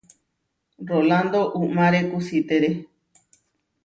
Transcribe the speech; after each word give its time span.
Rolando 0.91 1.41
uʼmáre 1.59 1.99
kusítere. 2.09 2.69